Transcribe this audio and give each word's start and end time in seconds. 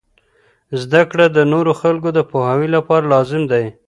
زده 0.81 1.01
کړه 1.11 1.25
د 1.31 1.39
نورو 1.51 1.71
خلکو 1.81 2.09
د 2.13 2.19
پوهاوي 2.29 2.67
لپاره 2.75 3.09
لازم 3.13 3.41
دی. 3.51 3.65